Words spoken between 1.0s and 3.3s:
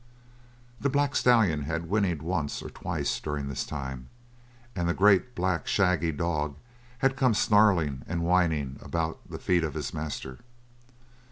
stallion had whinnied once or twice